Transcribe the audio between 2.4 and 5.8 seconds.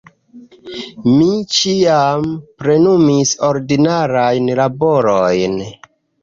plenumis ordinarajn laborojn.